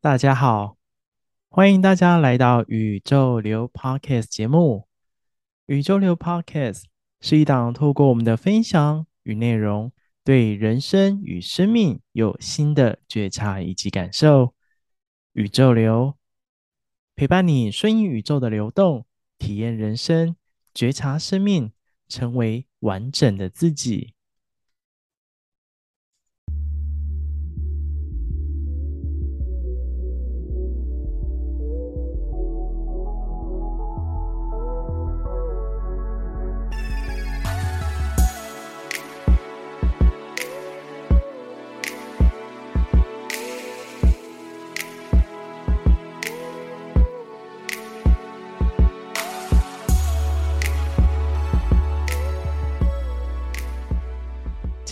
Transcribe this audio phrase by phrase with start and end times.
[0.00, 0.76] 大家好，
[1.48, 4.86] 欢迎大家来到宇宙流 Podcast 节目。
[5.66, 6.82] 宇宙流 Podcast
[7.22, 9.90] 是一档透过我们的分享与内容，
[10.22, 14.53] 对人生与生命有新的觉察以及感受。
[15.34, 16.14] 宇宙流
[17.16, 19.04] 陪伴你顺应宇宙的流动，
[19.36, 20.36] 体验人生，
[20.72, 21.72] 觉察生命，
[22.08, 24.13] 成为完整的自己。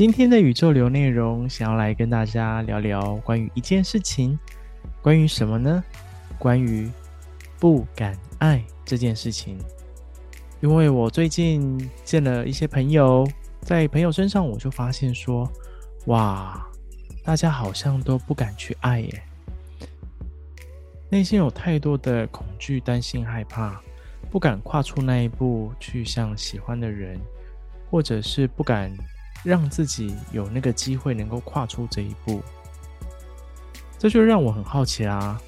[0.02, 4.36] 今天的宇宙流内容，想要来跟大家聊聊关于一件事情，
[5.00, 5.80] 关于什么呢？
[6.40, 6.90] 关于
[7.60, 9.56] 不敢爱这件事情。
[10.60, 13.24] 因为我最近见了一些朋友，
[13.60, 15.48] 在朋友身上，我就发现说，
[16.06, 16.66] 哇，
[17.22, 19.22] 大家好像都不敢去爱耶，
[21.10, 23.80] 内心有太多的恐惧、担心、害怕，
[24.32, 27.16] 不敢跨出那一步去向喜欢的人，
[27.88, 28.92] 或者是不敢。
[29.44, 32.40] 让自己有那个机会能够跨出这一步，
[33.98, 35.40] 这就让我很好奇啦。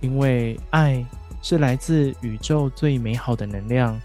[0.00, 1.04] 因为爱
[1.42, 4.00] 是来自宇宙最美好的能量，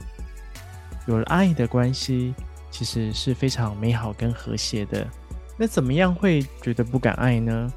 [1.08, 2.34] 有了爱的关系，
[2.70, 5.08] 其实是非常美好跟和谐的。
[5.58, 7.72] 那怎么样会觉得不敢爱呢？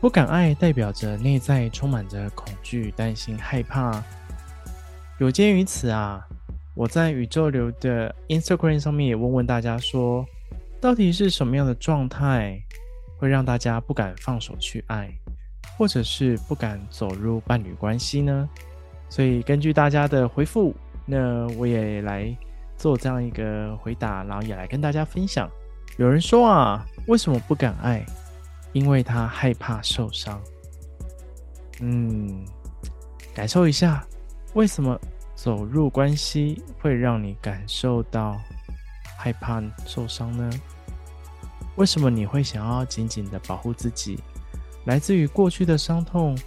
[0.00, 4.02] 不敢爱代表着内在充满着恐惧、担心、害怕。
[5.18, 6.26] 有鉴于此啊，
[6.74, 10.26] 我在宇宙流的 Instagram 上面也问问大家说。
[10.80, 12.60] 到底是什么样的状态
[13.16, 15.12] 会让大家不敢放手去爱，
[15.76, 18.48] 或者是不敢走入伴侣关系呢？
[19.08, 20.74] 所以根据大家的回复，
[21.04, 22.36] 那我也来
[22.76, 25.50] 做这样一个回答，然后也来跟大家分享。
[25.96, 28.06] 有人说啊，为什么不敢爱？
[28.72, 30.40] 因为他害怕受伤。
[31.80, 32.44] 嗯，
[33.34, 34.06] 感受一下，
[34.54, 34.96] 为什么
[35.34, 38.38] 走入关系会让你感受到？
[39.20, 40.48] 害怕受伤呢？
[41.74, 44.20] 为什么你会想要紧紧的保护自己？
[44.84, 46.38] 来自于过去的伤痛，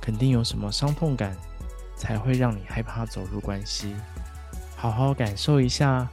[0.00, 1.36] 肯定有什么伤痛感，
[1.96, 3.94] 才会让你害怕走入关系。
[4.76, 6.08] 好好感受一下，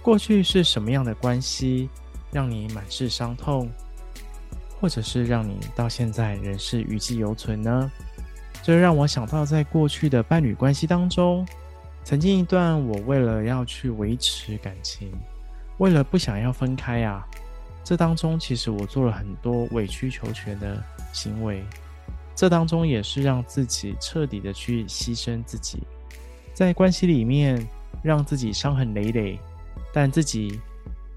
[0.00, 1.90] 过去是什么样的关系，
[2.30, 3.68] 让你满是伤痛，
[4.80, 7.90] 或者是让你到现在仍是余悸犹存呢？
[8.62, 11.44] 这让我想到，在过去的伴侣关系当中。
[12.06, 15.10] 曾经一段，我为了要去维持感情，
[15.78, 17.26] 为了不想要分开啊，
[17.82, 20.80] 这当中其实我做了很多委曲求全的
[21.12, 21.64] 行为，
[22.36, 25.82] 这当中也是让自己彻底的去牺牲自己，
[26.54, 27.60] 在关系里面
[28.04, 29.36] 让自己伤痕累累，
[29.92, 30.60] 但自己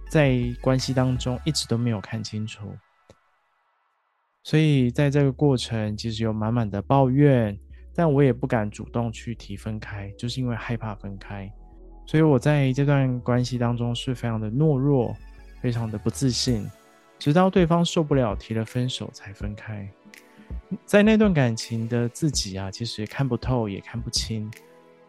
[0.09, 2.67] 在关系当中一直都没有看清楚，
[4.41, 7.56] 所以在这个过程其实有满满的抱怨。
[7.94, 11.51] 但我也不敢主动去提分开，就是因为害怕分开，
[12.05, 15.16] 所以我在这段关系当中是非常的懦弱，
[15.61, 16.66] 非常的不自信，
[17.17, 19.88] 直到对方受不了提了分手才分开。
[20.85, 24.50] 在那段感情的自己啊，其实看不透也看不清，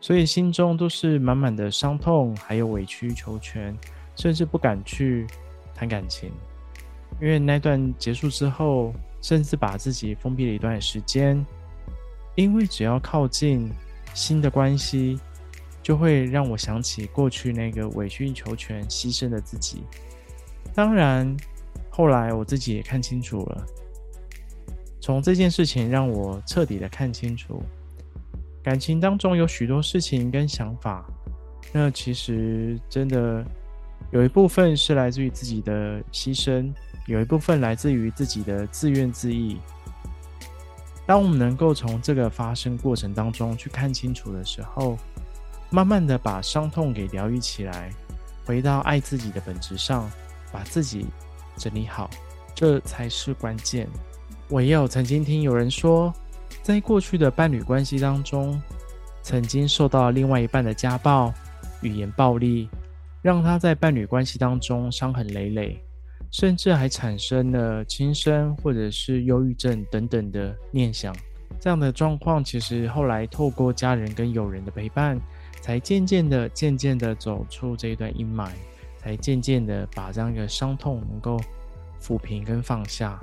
[0.01, 3.77] 所以心中都是满满的伤痛，还有委曲求全，
[4.17, 5.27] 甚至不敢去
[5.75, 6.31] 谈感情，
[7.21, 8.93] 因为那段结束之后，
[9.23, 11.45] 甚至把自己封闭了一段时间。
[12.41, 13.71] 因为只要靠近
[14.15, 15.21] 新的关系，
[15.83, 19.83] 就会让我想起过去那个委曲求全、牺牲的自己。
[20.75, 21.37] 当然，
[21.91, 23.67] 后来我自己也看清楚了。
[25.03, 27.63] 从这件事情让我彻底的看清楚，
[28.63, 31.05] 感情当中有许多事情跟想法，
[31.73, 33.45] 那其实真的
[34.13, 36.73] 有一部分是来自于自己的牺牲，
[37.07, 39.59] 有一部分来自于自己的自怨自艾。
[41.11, 44.97] 当我们能够从这个发生过程当中去看清楚的时候，
[45.69, 47.91] 慢慢的把伤痛给疗愈起来，
[48.45, 50.09] 回到爱自己的本质上，
[50.53, 51.07] 把自己
[51.57, 52.09] 整理好，
[52.55, 53.89] 这才是关键。
[54.49, 56.15] 我也有曾经听有人说，
[56.63, 58.63] 在过去的伴侣关系当中，
[59.21, 61.35] 曾经受到另外一半的家暴、
[61.83, 62.71] 语言暴力，
[63.21, 65.83] 让他在伴侣关系当中伤痕累累。
[66.31, 71.15] 甚至还产生了轻生或者是忧郁症等等的念想。
[71.61, 75.21] 这样的状况，其实后来透过家人跟友人的陪伴，
[75.61, 78.51] 才渐渐的、渐渐的走出这一段阴霾，
[78.99, 81.39] 才渐渐的把这样一个伤痛能够
[82.01, 83.21] 抚平跟放下，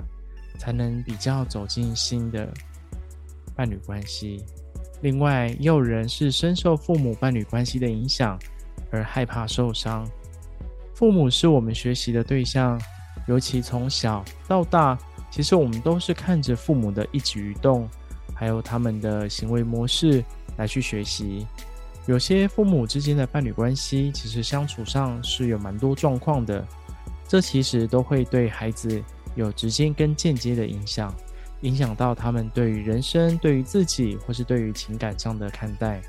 [0.58, 2.48] 才能比较走进新的
[3.56, 4.44] 伴侣关系。
[5.00, 8.38] 另外，也有人是深受父母伴侣关系的影响，
[8.90, 10.06] 而害怕受伤。
[10.94, 12.80] 父母是我们学习的对象，
[13.28, 14.98] 尤其从小到大，
[15.30, 17.88] 其实我们都是看着父母的一举一动。
[18.34, 20.24] 还有他们的行为模式
[20.58, 21.44] 来去学习，
[22.06, 26.64] 有些父母之间的伴侣关系，其实相处上是有蛮多状况的，
[27.26, 29.02] 这其实都会对孩子
[29.34, 31.12] 有直接跟间接的影响，
[31.62, 36.00] 影响到他们对于人生、对于自己或是对于情感上的看待。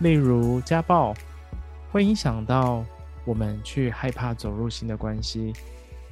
[0.00, 1.14] 例如家暴，
[1.92, 2.84] 会影响到
[3.24, 5.52] 我们去害怕走入新的关系，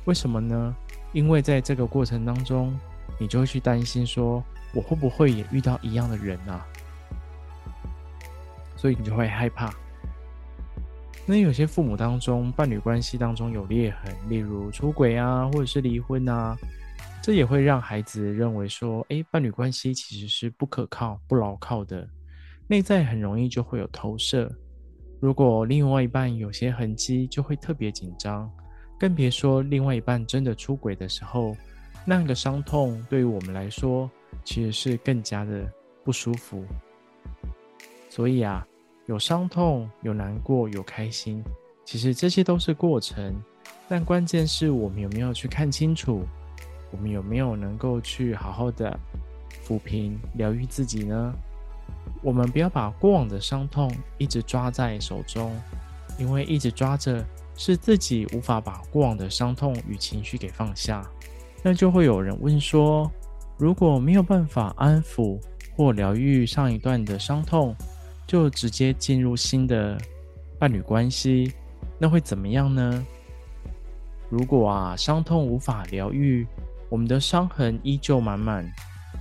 [0.04, 0.76] 为什么呢？
[1.12, 2.78] 因为在这个过程当中，
[3.18, 4.42] 你就会去担心说，
[4.74, 6.66] 我会不会也遇到一样的人啊？
[8.76, 9.72] 所以你就会害怕。
[11.26, 16.54] 那有些父母当中，伴侣关系当中有裂痕，例如出轨啊，或者是离婚啊，
[17.22, 22.06] 这也会让孩子认为说，诶，伴侣关系其实是不可靠、不牢靠的，
[22.66, 24.52] 内在很容易就会有投射。
[25.18, 28.50] 如果另外一半有些痕迹，就会特别紧张，
[28.98, 31.56] 更别说另外一半真的出轨的时候，
[32.04, 34.10] 那个伤痛对于我们来说。
[34.44, 35.64] 其实是更加的
[36.02, 36.64] 不舒服，
[38.10, 38.66] 所以啊，
[39.06, 41.42] 有伤痛，有难过，有开心，
[41.84, 43.32] 其实这些都是过程，
[43.88, 46.26] 但关键是我们有没有去看清楚，
[46.90, 48.98] 我们有没有能够去好好的
[49.64, 51.32] 抚平、疗愈自己呢？
[52.20, 55.56] 我们不要把过往的伤痛一直抓在手中，
[56.18, 57.24] 因为一直抓着，
[57.56, 61.08] 是自己无法把过往的伤痛与情绪给放下，
[61.62, 63.10] 那就会有人问说，
[63.56, 65.38] 如果没有办法安抚
[65.76, 67.74] 或疗愈上一段的伤痛，
[68.26, 69.96] 就直接进入新的
[70.58, 71.52] 伴侣关系，
[71.98, 73.06] 那会怎么样呢？
[74.28, 76.46] 如果啊，伤痛无法疗愈，
[76.88, 78.68] 我们的伤痕依旧满满，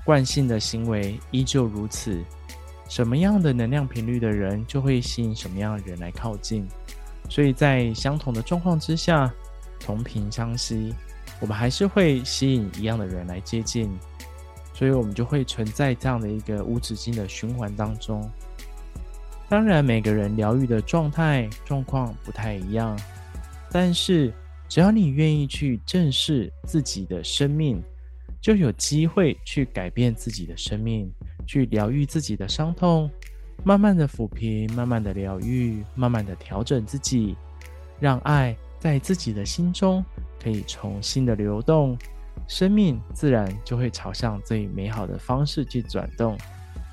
[0.06, 2.24] 惯性的行为依旧如此，
[2.90, 6.68] 什么样的能量频率的人就会吸引什么样的人来靠近。
[7.34, 9.34] 所以在相同的状况之下，
[9.80, 10.94] 同频相吸。
[11.42, 13.90] 我们还是会吸引一样的人来接近，
[14.72, 18.30] 所以我们就会存在这样的一个无止境的循环当中。
[19.50, 22.96] 当然，每个人疗愈的状态状况不太一样，
[23.72, 24.32] 但是
[24.70, 27.82] 只要你愿意去正视自己的生命，
[28.40, 31.12] 就有机会去改变自己的生命，
[31.48, 33.10] 去疗愈自己的伤痛，
[33.64, 37.36] 慢慢的抚平，慢慢的疗愈，慢慢的调整自己，
[38.00, 40.04] 让爱在自己的心中。
[40.44, 41.98] 可以重新的流动，
[42.50, 46.38] 生命自然就会朝向最美好的方式去转动，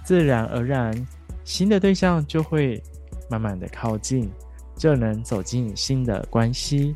[0.04, 0.94] 自然而然，
[1.42, 2.80] 新的对象就会
[3.28, 4.30] 慢慢的靠近，
[4.76, 6.94] 就能走进新的关系。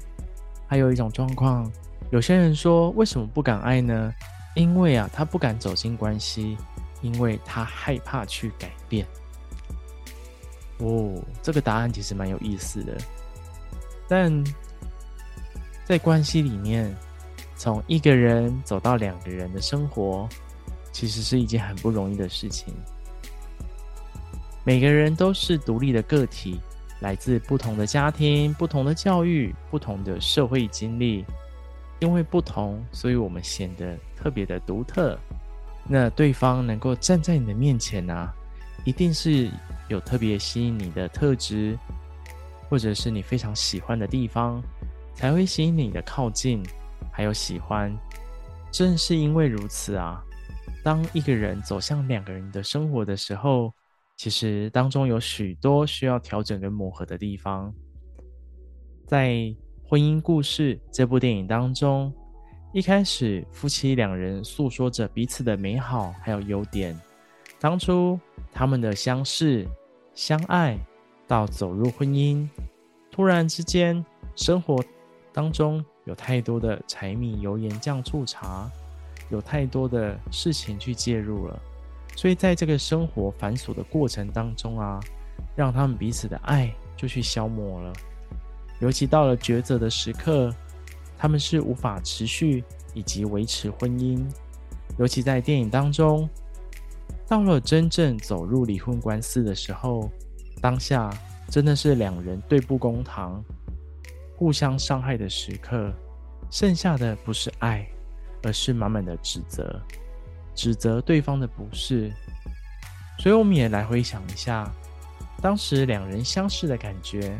[0.68, 1.68] 还有一种状况，
[2.12, 4.14] 有些人说为什么不敢爱呢？
[4.54, 6.56] 因为啊，他不敢走进关系，
[7.02, 9.04] 因为他害怕去改变。
[10.78, 12.96] 哦，这个答案其实蛮有意思的，
[14.08, 14.44] 但。
[15.86, 16.96] 在关系里面，
[17.56, 20.26] 从一个人走到两个人的生活，
[20.92, 22.72] 其实是一件很不容易的事情。
[24.64, 26.58] 每个人都是独立的个体，
[27.00, 31.22] 来自不同的家庭、不同的教育、不同的社会经历。
[31.98, 35.18] 因为不同，所以我们显得特别的独特。
[35.86, 38.32] 那对方能够站在你的面前呢、
[38.84, 39.50] 一定是
[39.88, 41.78] 有特别吸引你的特质，
[42.68, 44.62] 或者是你非常喜欢的地方。
[45.16, 46.60] 才会吸引你的靠近，
[47.12, 47.96] 还有喜欢。
[48.72, 50.20] 正是因为如此啊，
[50.82, 53.72] 当一个人走向两个人的生活的时候，
[54.16, 57.72] 其实当中有许多需要调整跟磨合的地方。
[59.06, 59.28] 在
[59.86, 62.12] 《婚姻故事》这部电影当中，
[62.72, 67.00] 一开始夫妻两人诉说着彼此的美好还有优点，
[67.60, 68.18] 当初
[68.54, 69.68] 他们的相识、
[70.14, 70.78] 相爱
[71.26, 72.48] 到走入婚姻，
[73.10, 74.02] 突然之间
[74.34, 74.82] 生活。
[75.32, 78.70] 当中有太多的柴米油盐酱醋茶，
[79.30, 81.60] 有太多的事情去介入了，
[82.14, 85.00] 所以在这个生活繁琐的过程当中啊，
[85.56, 87.92] 让他们彼此的爱就去消磨了。
[88.78, 90.54] 尤其到了抉择的时刻，
[91.18, 92.62] 他们是无法持续
[92.94, 94.24] 以及维持婚姻。
[95.00, 96.30] 尤其在电影当中，
[97.26, 100.10] 到了真正走入离婚官司的时候，
[100.60, 101.10] 当下
[101.48, 103.42] 真的是两人对簿公堂。
[104.36, 105.92] 互相伤害的时刻，
[106.50, 107.86] 剩下的不是爱，
[108.42, 109.80] 而是满满的指责，
[110.54, 112.12] 指责对方的不是。
[113.20, 114.68] 所以我们也来回想一下，
[115.40, 117.38] 当时两人相识的感觉，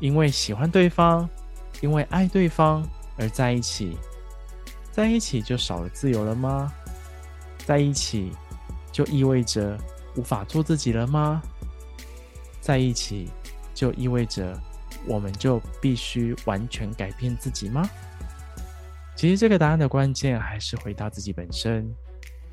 [0.00, 1.28] 因为喜欢对方，
[1.80, 2.86] 因为爱对方
[3.16, 3.96] 而在一起，
[4.90, 6.72] 在一起就少了自由了吗？
[7.64, 8.32] 在一起
[8.94, 9.76] 就意味着
[10.14, 11.42] 无法做自己了吗？
[12.60, 13.28] 在一起
[13.74, 14.56] 就意味着
[15.04, 17.82] 我们就必须完全改变自己吗？
[19.16, 21.92] 其实这个答案的关键还是回到自己本身。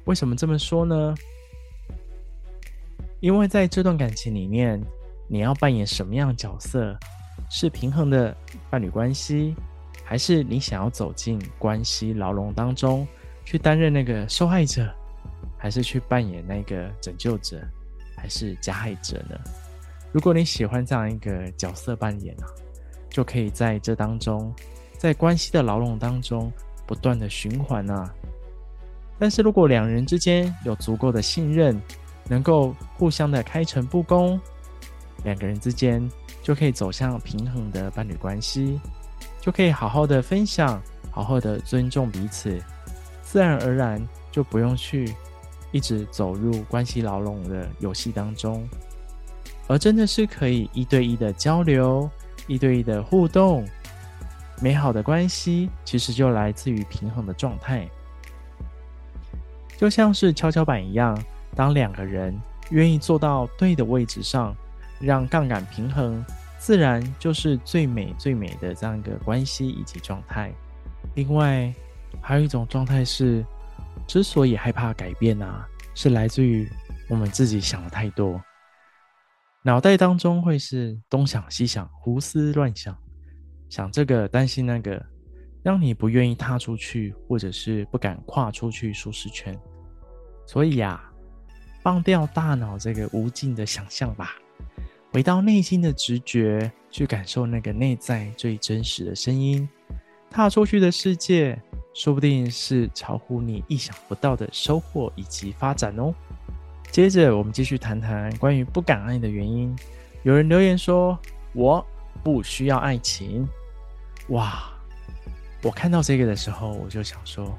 [0.05, 1.13] 为什么这么说呢？
[3.19, 4.83] 因为在这段感情里面，
[5.27, 6.97] 你要扮演什么样角色？
[7.51, 8.35] 是平衡的
[8.69, 9.53] 伴侣关系，
[10.03, 13.07] 还是你想要走进关系牢笼当中，
[13.45, 14.91] 去担任那个受害者，
[15.61, 17.61] 还是去扮演那个拯救者，
[18.17, 19.39] 还是加害者呢？
[20.11, 22.49] 如果你喜欢这样一个角色扮演啊，
[23.11, 24.51] 就可以在这当中，
[24.97, 26.51] 在关系的牢笼当中
[26.87, 28.11] 不断的循环啊。
[29.19, 31.79] 但是如果两人之间有足够的信任，
[32.27, 34.41] 能够互相的开诚布公，
[35.23, 36.09] 两个人之间
[36.41, 38.81] 就可以走向平衡的伴侣关系，
[39.39, 42.59] 就可以好好的分享，好好的尊重彼此，
[43.21, 45.13] 自然而然就不用去
[45.71, 48.67] 一直走入关系牢笼的游戏当中，
[49.67, 52.09] 而真的是可以一对一的交流，
[52.47, 53.67] 一对一的互动，
[54.61, 57.87] 美好的关系其实就来自于平衡的状态，
[59.77, 61.17] 就像是跷跷板一样。
[61.53, 62.33] 当两个人
[62.69, 64.55] 愿意坐到对的位置上，
[65.01, 66.23] 让杠杆平衡，
[66.57, 70.49] 自然就是最美最美的这样一个关系以及状态。
[71.15, 71.73] 另外，
[72.21, 73.45] 还有一种状态是，
[74.07, 76.69] 之所以害怕改变啊，是来自于
[77.09, 78.41] 我们自己想的太多，
[79.63, 82.97] 脑袋当中会是东想西想，胡思乱想，
[83.69, 85.03] 想这个担心那个，
[85.63, 89.57] 让你不愿意踏出去，或者是不敢跨出去舒适圈。
[90.45, 91.01] 所以呀。
[91.83, 94.35] 放掉大脑这个无尽的想象吧，
[95.11, 99.67] 回到内心的直觉，去感受那个内在最真实的声音。
[100.29, 101.59] 踏出去的世界，
[101.93, 106.13] 说不定是超乎你意想不到的收获以及发展哦。
[106.91, 109.75] 接着，我们继续谈谈关于不敢爱的原因。
[110.23, 111.17] 有人留言说
[111.53, 111.85] ：“我
[112.23, 113.47] 不需要爱情。”
[114.29, 114.71] 哇！
[115.63, 117.57] 我看到这个的时候，我就想说：“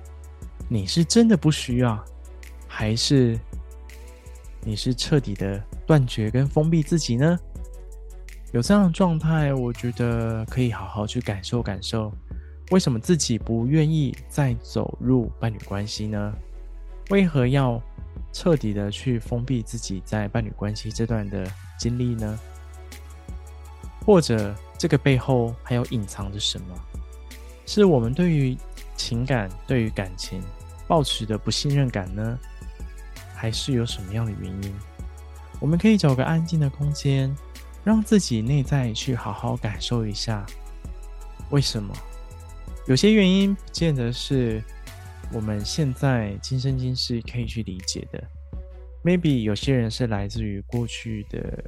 [0.68, 2.02] 你是真的不需要，
[2.66, 3.38] 还是？”
[4.64, 7.38] 你是彻底的断绝跟封闭自己呢？
[8.52, 12.12] 有这样的状态，我觉得可以好好去感受感受，
[12.70, 16.32] 为什么自己不愿意再走入伴侣关系呢？
[17.10, 17.82] 为何要
[18.32, 21.46] 彻底的去封闭自己在伴侣关系这段的
[21.78, 22.38] 经历呢？
[24.06, 26.74] 或者这个背后还有隐藏着什么？
[27.66, 28.56] 是我们对于
[28.96, 30.40] 情感、对于感情
[30.88, 32.38] 抱持的不信任感呢？
[33.34, 34.74] 还是有什么样的原因？
[35.60, 37.34] 我们可以找个安静的空间，
[37.84, 40.44] 让自己内在去好好感受一下，
[41.50, 41.94] 为什么？
[42.86, 44.62] 有些原因不见得是
[45.32, 48.22] 我们现在今生今世可以去理解的。
[49.04, 51.64] Maybe 有些人是来自于过去的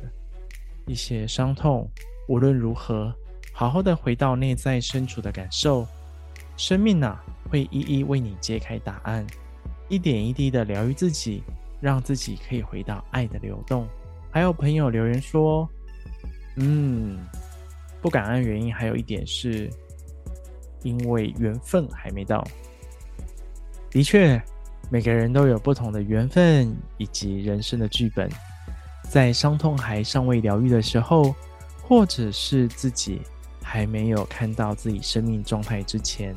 [0.86, 1.90] 一些伤痛。
[2.28, 3.14] 无论如何，
[3.52, 5.86] 好好的回到内在深处的感受，
[6.56, 7.18] 生命呐，
[7.50, 9.26] 会一一为你揭开答案，
[9.88, 11.42] 一点一滴的疗愈自己。
[11.80, 13.86] 让自己可以回到爱的流动。
[14.30, 15.68] 还有朋友留言说
[16.56, 17.18] ：“嗯，
[18.00, 19.70] 不感恩原因还有一点是，
[20.84, 22.46] 因为缘分还没到。
[23.90, 24.40] 的确，
[24.88, 28.30] 每个人都有不同的缘分以及人生的剧本。
[29.10, 31.34] 在伤痛还尚未疗愈的时候，
[31.82, 33.20] 或者是自己
[33.60, 36.32] 还没有看到自己生命状态之前，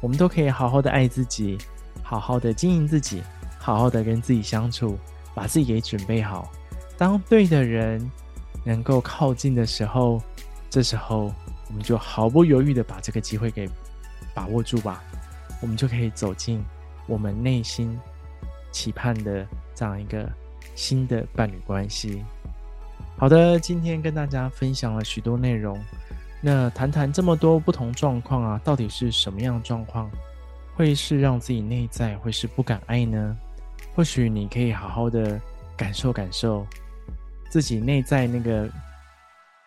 [0.00, 1.58] 我们都可以好好的爱自己，
[2.04, 3.20] 好好的经营自己。”
[3.60, 4.96] 好好的跟自己相处，
[5.34, 6.50] 把自己给准备好。
[6.96, 8.10] 当对的人
[8.64, 10.22] 能够靠近的时候，
[10.70, 11.30] 这时候
[11.68, 13.68] 我们就毫不犹豫的把这个机会给
[14.34, 15.02] 把握住吧。
[15.60, 16.64] 我们就可以走进
[17.06, 17.98] 我们内心
[18.70, 20.30] 期盼的这样一个
[20.74, 22.24] 新的伴侣关系。
[23.16, 25.76] 好的，今天跟大家分享了许多内容。
[26.40, 30.08] 那谈谈这么多不同状况啊，到底是什么样的状况，
[30.76, 33.36] 会是让自己内在会是不敢爱呢？
[33.96, 35.40] 或许你可以好好的
[35.76, 36.64] 感受感受
[37.50, 38.70] 自己内在那个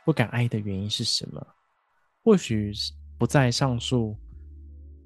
[0.05, 1.45] 不敢爱的原因是什么？
[2.23, 2.71] 或许
[3.17, 4.15] 不在上述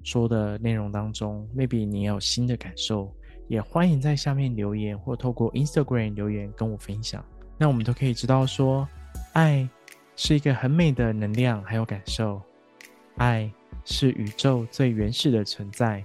[0.02, 3.10] 说的内容当中，maybe 你有新的感受，
[3.48, 7.24] 也欢迎在下面留言或透过 Instagram 留言跟我分享。
[7.56, 8.86] 那我们都可以知道说，
[9.32, 9.66] 爱
[10.14, 12.40] 是一个很美的能量，还有感受，
[13.16, 13.50] 爱
[13.86, 16.04] 是宇宙最原始的存在。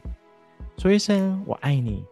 [0.78, 2.06] 说一声“我爱你”，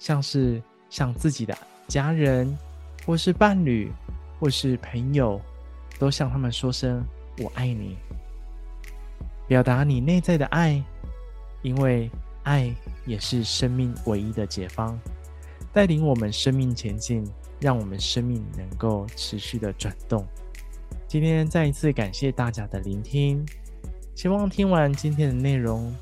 [0.00, 1.56] 像是向自己的
[1.88, 2.56] 家人，
[3.04, 3.92] 或是伴侣，
[4.40, 5.38] 或是朋友，
[5.98, 7.04] 都向他们说声
[7.38, 7.96] “我爱你”，
[9.48, 10.82] 表达你内在的爱，
[11.62, 12.10] 因为
[12.42, 12.74] 爱
[13.04, 14.98] 也是生命唯一的解放，
[15.72, 17.24] 带领我们生命前进，
[17.60, 20.26] 让我们生命能够持续的转动。
[21.06, 23.46] 今天再一次感谢大家的聆听，
[24.16, 25.94] 希望听完今天的内容，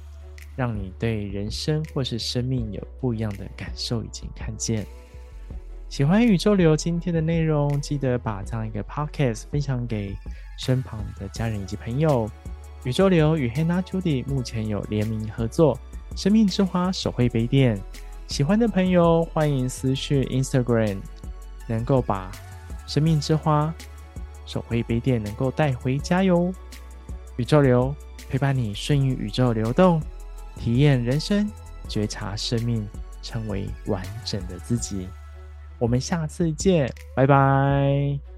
[0.56, 4.86] 让你对人生或是生命有不一样的感受以及看见。
[5.90, 10.16] 喜欢宇宙流今天的内容，记得把这样一个 podcast 分享给
[10.58, 12.28] 身旁的家人以及朋友。
[12.84, 15.78] 宇宙流与 Hannah Judy 目前有联名合作，
[16.14, 17.80] 生命之花手绘杯垫。
[18.26, 20.98] 喜欢的朋友欢迎私讯 Instagram，
[21.66, 22.30] 能够把
[22.86, 23.74] 生命之花
[24.44, 26.52] 手绘杯垫能够带回家哟。
[27.36, 27.94] 宇宙流
[28.28, 29.98] 陪伴你顺应宇宙流动，
[30.56, 31.50] 体验人生，
[31.88, 32.86] 觉察生命，
[33.22, 35.08] 成为完整的自己。
[35.78, 38.33] 我们下次见，拜拜。